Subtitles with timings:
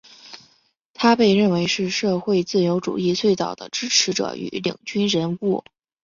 [0.95, 5.63] 他被认为是社会自由主义最早的支持者与领军人物。